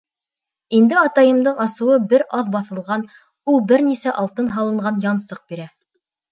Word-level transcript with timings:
Инде 0.77 0.95
атайымдың 1.01 1.59
асыуы 1.65 1.99
бер 2.15 2.25
аҙ 2.39 2.49
баҫылған, 2.57 3.05
ул 3.55 3.63
бер 3.75 3.87
нисә 3.93 4.17
алтын 4.25 4.53
һалынған 4.59 5.01
янсыҡ 5.09 5.47
бирә. 5.55 5.73